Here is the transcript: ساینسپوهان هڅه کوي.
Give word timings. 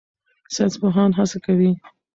ساینسپوهان 0.53 1.11
هڅه 1.19 1.37
کوي. 1.45 1.71